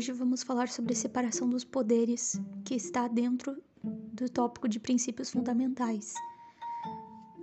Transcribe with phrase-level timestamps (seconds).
[0.00, 5.28] Hoje vamos falar sobre a separação dos poderes, que está dentro do tópico de princípios
[5.28, 6.14] fundamentais.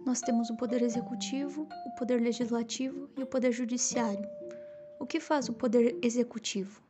[0.04, 4.28] Nós temos o poder executivo, o poder legislativo e o poder judiciário.
[4.99, 6.81] O que faz o poder executivo?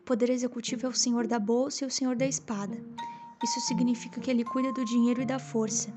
[0.00, 2.76] O poder executivo é o senhor da bolsa e o senhor da espada.
[3.42, 5.88] Isso significa que ele cuida do dinheiro e da força.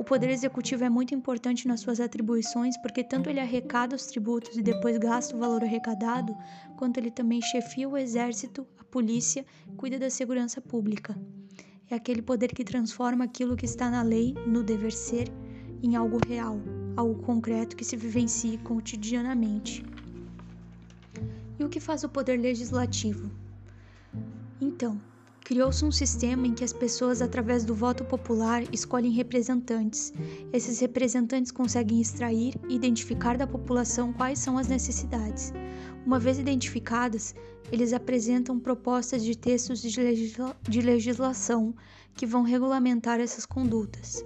[0.00, 4.56] O poder executivo é muito importante nas suas atribuições porque tanto ele arrecada os tributos
[4.56, 6.34] e depois gasta o valor arrecadado,
[6.78, 9.44] quanto ele também chefia o exército, a polícia,
[9.76, 11.14] cuida da segurança pública.
[11.90, 15.28] É aquele poder que transforma aquilo que está na lei, no dever ser,
[15.82, 16.58] em algo real,
[16.96, 19.84] algo concreto que se vivencie cotidianamente.
[21.58, 23.30] E o que faz o poder legislativo?
[24.62, 24.98] Então,
[25.50, 30.12] Criou-se um sistema em que as pessoas, através do voto popular, escolhem representantes.
[30.52, 35.52] Esses representantes conseguem extrair e identificar da população quais são as necessidades.
[36.06, 37.34] Uma vez identificadas,
[37.72, 41.74] eles apresentam propostas de textos de, legisla de legislação
[42.14, 44.24] que vão regulamentar essas condutas.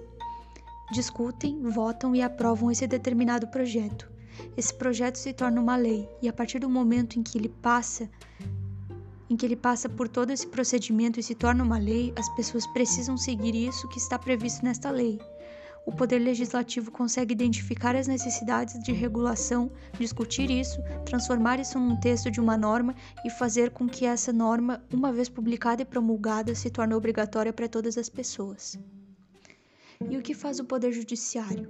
[0.91, 4.07] Discutem, votam e aprovam esse determinado projeto.
[4.55, 8.07] Esse projeto se torna uma lei e, a partir do momento em que ele passa
[9.29, 12.65] em que ele passa por todo esse procedimento e se torna uma lei, as pessoas
[12.67, 15.19] precisam seguir isso que está previsto nesta lei.
[15.85, 22.31] O Poder Legislativo consegue identificar as necessidades de regulação, discutir isso, transformar isso num texto
[22.31, 26.71] de uma norma e fazer com que essa norma, uma vez publicada e promulgada, se
[26.71, 28.79] torne obrigatória para todas as pessoas.
[30.09, 31.69] E o que faz o Poder Judiciário?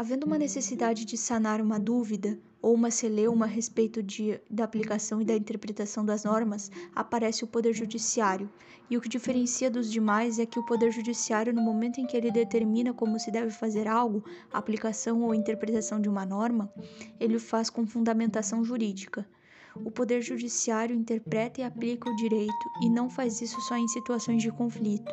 [0.00, 5.20] Havendo uma necessidade de sanar uma dúvida ou uma celeuma a respeito de, da aplicação
[5.20, 8.50] e da interpretação das normas, aparece o Poder Judiciário.
[8.88, 12.16] E o que diferencia dos demais é que o Poder Judiciário, no momento em que
[12.16, 16.72] ele determina como se deve fazer algo, aplicação ou interpretação de uma norma,
[17.20, 19.28] ele o faz com fundamentação jurídica.
[19.76, 24.42] O Poder Judiciário interpreta e aplica o direito e não faz isso só em situações
[24.42, 25.12] de conflito.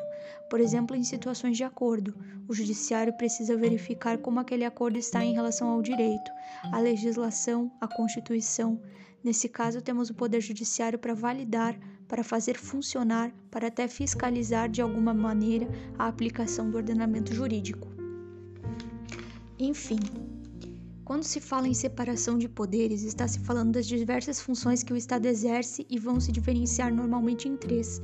[0.49, 2.15] Por exemplo, em situações de acordo,
[2.47, 6.31] o Judiciário precisa verificar como aquele acordo está em relação ao direito,
[6.71, 8.79] à legislação, à Constituição.
[9.23, 14.81] Nesse caso, temos o Poder Judiciário para validar, para fazer funcionar, para até fiscalizar de
[14.81, 15.67] alguma maneira
[15.99, 17.87] a aplicação do ordenamento jurídico.
[19.59, 19.99] Enfim,
[21.07, 24.95] quando se fala em separação de poderes, está se falando das diversas funções que o
[24.97, 28.01] Estado exerce e vão se diferenciar normalmente em três,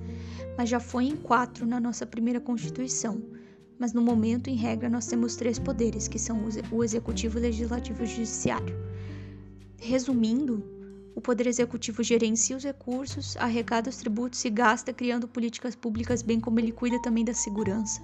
[0.57, 3.21] mas já foi em quatro na nossa primeira Constituição.
[3.77, 8.03] Mas no momento, em regra, nós temos três poderes, que são o Executivo, o Legislativo
[8.03, 8.73] e o Judiciário.
[9.81, 10.63] Resumindo,
[11.13, 16.39] o Poder Executivo gerencia os recursos, arrecada os tributos e gasta criando políticas públicas, bem
[16.39, 18.01] como ele cuida também da segurança.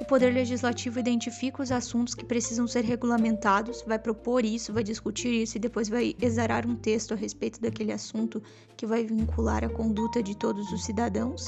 [0.00, 5.42] O Poder Legislativo identifica os assuntos que precisam ser regulamentados, vai propor isso, vai discutir
[5.42, 8.42] isso e depois vai exarar um texto a respeito daquele assunto
[8.76, 11.46] que vai vincular a conduta de todos os cidadãos.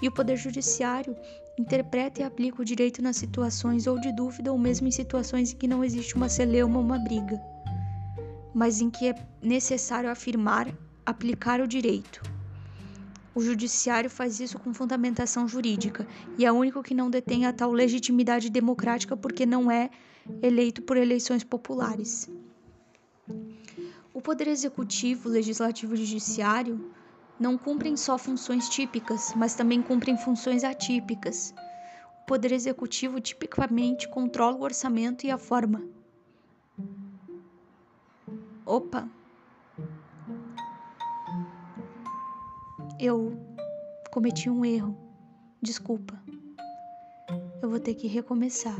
[0.00, 1.14] E o Poder Judiciário
[1.58, 5.56] interpreta e aplica o direito nas situações ou de dúvida ou mesmo em situações em
[5.56, 7.40] que não existe uma celeuma ou uma briga,
[8.54, 10.72] mas em que é necessário afirmar,
[11.04, 12.39] aplicar o direito.
[13.34, 17.52] O judiciário faz isso com fundamentação jurídica e é o único que não detém a
[17.52, 19.88] tal legitimidade democrática porque não é
[20.42, 22.28] eleito por eleições populares.
[24.12, 26.92] O poder executivo, legislativo e judiciário
[27.38, 31.54] não cumprem só funções típicas, mas também cumprem funções atípicas.
[32.22, 35.82] O poder executivo tipicamente controla o orçamento e a forma.
[38.66, 39.08] Opa,
[43.00, 43.32] eu
[44.10, 44.94] cometi um erro.
[45.62, 46.22] Desculpa.
[47.62, 48.76] Eu vou ter que recomeçar.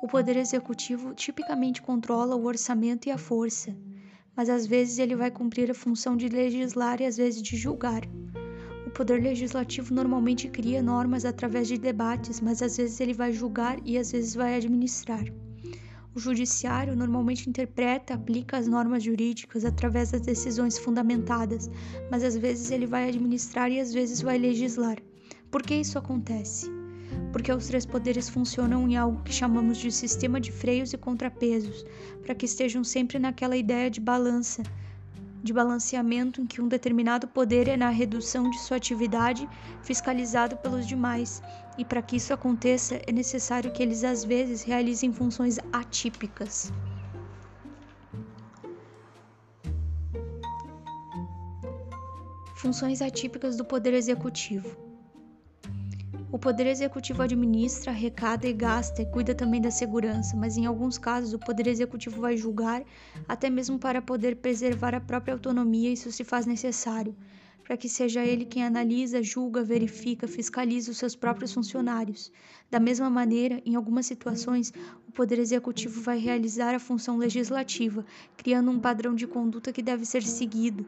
[0.00, 3.76] O poder executivo tipicamente controla o orçamento e a força,
[4.36, 8.02] mas às vezes ele vai cumprir a função de legislar e às vezes de julgar.
[8.86, 13.78] O poder legislativo normalmente cria normas através de debates, mas às vezes ele vai julgar
[13.84, 15.24] e às vezes vai administrar.
[16.16, 21.70] O judiciário normalmente interpreta, aplica as normas jurídicas através das decisões fundamentadas,
[22.10, 24.96] mas às vezes ele vai administrar e às vezes vai legislar.
[25.50, 26.70] Por que isso acontece?
[27.32, 31.84] Porque os três poderes funcionam em algo que chamamos de sistema de freios e contrapesos,
[32.22, 34.62] para que estejam sempre naquela ideia de balança,
[35.42, 39.48] de balanceamento em que um determinado poder é na redução de sua atividade
[39.82, 41.42] fiscalizado pelos demais,
[41.78, 46.72] e para que isso aconteça é necessário que eles às vezes realizem funções atípicas.
[52.54, 54.85] Funções atípicas do Poder Executivo.
[56.36, 60.98] O poder executivo administra, arrecada e gasta e cuida também da segurança, mas em alguns
[60.98, 62.84] casos o poder executivo vai julgar,
[63.26, 67.16] até mesmo para poder preservar a própria autonomia, isso se faz necessário,
[67.64, 72.30] para que seja ele quem analisa, julga, verifica, fiscaliza os seus próprios funcionários.
[72.70, 74.74] Da mesma maneira, em algumas situações,
[75.08, 78.04] o poder executivo vai realizar a função legislativa,
[78.36, 80.86] criando um padrão de conduta que deve ser seguido,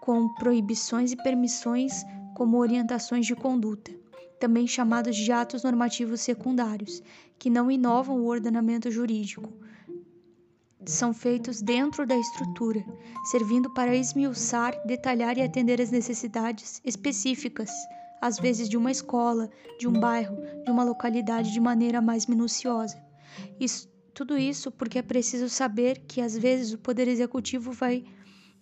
[0.00, 2.02] com proibições e permissões
[2.34, 3.96] como orientações de conduta
[4.38, 7.02] também chamados de atos normativos secundários,
[7.38, 9.52] que não inovam o ordenamento jurídico.
[10.86, 12.84] São feitos dentro da estrutura,
[13.30, 17.70] servindo para esmiuçar, detalhar e atender as necessidades específicas,
[18.20, 22.96] às vezes de uma escola, de um bairro, de uma localidade de maneira mais minuciosa.
[23.60, 28.04] Isso, tudo isso porque é preciso saber que às vezes o Poder Executivo vai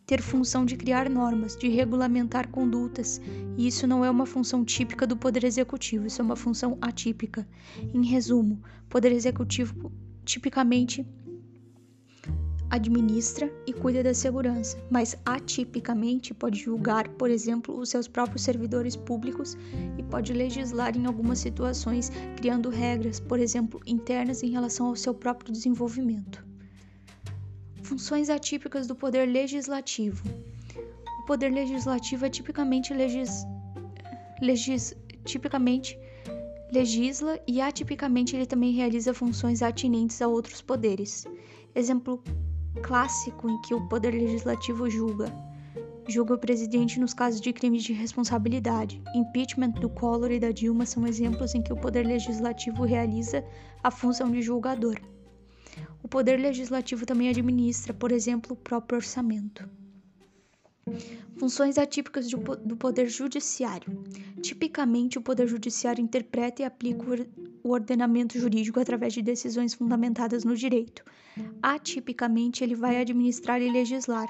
[0.06, 3.20] ter função de criar normas, de regulamentar condutas,
[3.56, 7.47] e isso não é uma função típica do Poder Executivo, isso é uma função atípica.
[7.93, 9.93] Em resumo, Poder Executivo
[10.25, 11.05] tipicamente
[12.70, 18.94] administra e cuida da segurança, mas atipicamente pode julgar, por exemplo, os seus próprios servidores
[18.94, 19.56] públicos
[19.99, 25.14] e pode legislar em algumas situações, criando regras, por exemplo, internas em relação ao seu
[25.14, 26.46] próprio desenvolvimento.
[27.87, 30.21] Funções atípicas do poder legislativo.
[31.21, 33.47] O poder legislativo é tipicamente legis,
[34.43, 34.93] legis,
[35.25, 35.97] tipicamente
[36.73, 41.29] legisla e atipicamente ele também realiza funções atinentes a outros poderes.
[41.77, 42.21] Exemplo
[42.83, 45.33] clássico em que o poder legislativo julga.
[46.09, 49.00] Julga o presidente nos casos de crimes de responsabilidade.
[49.15, 53.44] Impeachment do Collor e da Dilma são exemplos em que o poder legislativo realiza
[53.81, 55.00] a função de julgador.
[56.06, 59.69] O Poder Legislativo também administra, por exemplo, o próprio orçamento.
[61.37, 64.05] Funções atípicas do Poder Judiciário.
[64.41, 67.05] Tipicamente, o Poder Judiciário interpreta e aplica
[67.61, 71.03] o ordenamento jurídico através de decisões fundamentadas no direito.
[71.61, 74.29] Atipicamente, ele vai administrar e legislar.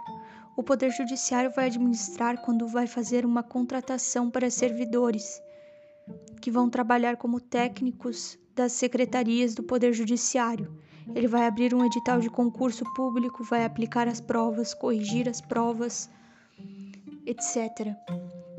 [0.56, 5.43] O Poder Judiciário vai administrar quando vai fazer uma contratação para servidores
[6.40, 10.86] que vão trabalhar como técnicos das secretarias do Poder Judiciário.
[11.14, 16.11] Ele vai abrir um edital de concurso público, vai aplicar as provas, corrigir as provas,
[17.25, 17.94] etc.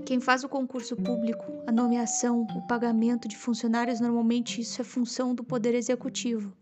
[0.05, 5.35] Quem faz o concurso público, a nomeação, o pagamento de funcionários, normalmente isso é função
[5.35, 6.53] do Poder Executivo.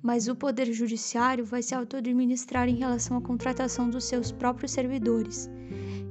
[0.00, 5.50] Mas o Poder Judiciário vai se auto-administrar em relação à contratação dos seus próprios servidores.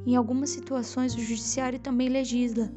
[0.05, 2.69] Em algumas situações, o Judiciário também legisla.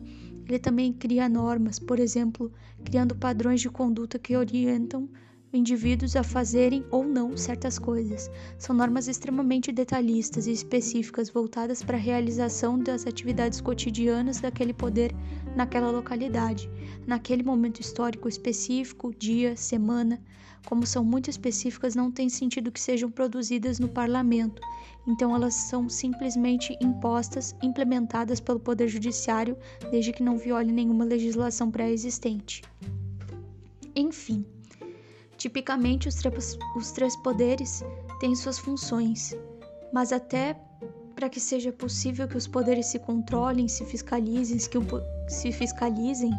[0.49, 2.53] Ele também cria normas, por exemplo,
[2.85, 5.09] criando padrões de conduta que orientam
[5.53, 8.31] indivíduos a fazerem ou não certas coisas.
[8.59, 15.15] São normas extremamente detalhistas e específicas voltadas para a realização das atividades cotidianas daquele poder
[15.57, 16.71] naquela localidade,
[17.07, 20.21] naquele momento histórico específico, dia, semana.
[20.67, 24.61] Como são muito específicas, não tem sentido que sejam produzidas no parlamento.
[25.07, 29.57] Então elas são simplesmente impostas, implementadas pelo poder judiciário,
[29.91, 32.63] desde que não viole nenhuma legislação pré-existente.
[33.97, 34.45] Enfim,
[35.41, 36.23] Tipicamente, os,
[36.77, 37.83] os três poderes
[38.21, 39.35] têm suas funções,
[39.91, 40.55] mas até
[41.15, 44.85] para que seja possível que os poderes se controlem, se fiscalizem, que um,
[45.27, 46.31] se fiscalizem,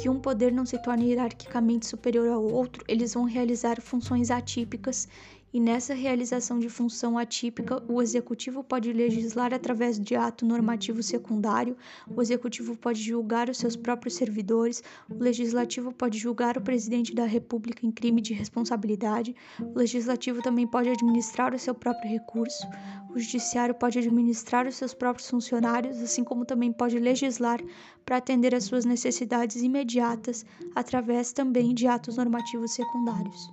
[0.00, 5.06] que um poder não se torne hierarquicamente superior ao outro, eles vão realizar funções atípicas
[5.52, 11.76] e nessa realização de função atípica, o executivo pode legislar através de ato normativo secundário,
[12.08, 17.24] o executivo pode julgar os seus próprios servidores, o legislativo pode julgar o presidente da
[17.24, 22.66] República em crime de responsabilidade, o legislativo também pode administrar o seu próprio recurso,
[23.10, 27.60] o judiciário pode administrar os seus próprios funcionários, assim como também pode legislar
[28.04, 33.50] para atender às suas necessidades imediatas através também de atos normativos secundários.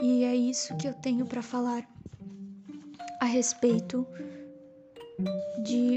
[0.00, 1.88] E é isso que eu tenho para falar
[3.20, 4.06] a respeito
[5.64, 5.96] de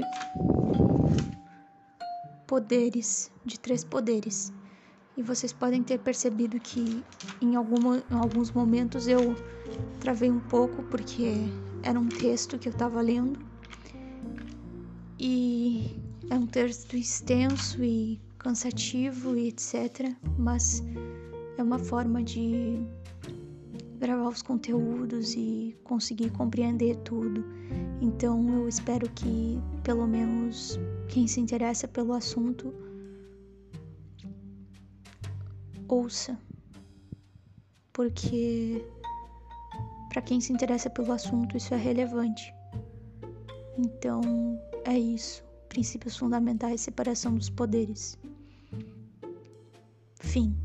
[2.46, 4.52] poderes, de três poderes.
[5.16, 7.04] E vocês podem ter percebido que
[7.40, 9.36] em, alguma, em alguns momentos eu
[10.00, 11.34] travei um pouco porque
[11.82, 13.38] era um texto que eu estava lendo
[15.18, 20.10] e é um texto extenso e cansativo e etc.
[20.38, 20.82] Mas
[21.58, 22.78] é uma forma de
[24.00, 27.44] gravar os conteúdos e conseguir compreender tudo.
[28.00, 32.74] Então eu espero que pelo menos quem se interessa pelo assunto
[35.86, 36.38] ouça.
[37.92, 38.82] Porque
[40.08, 42.54] para quem se interessa pelo assunto isso é relevante.
[43.76, 44.22] Então
[44.84, 45.44] é isso.
[45.68, 48.18] Princípios fundamentais, separação dos poderes.
[50.20, 50.56] Fim.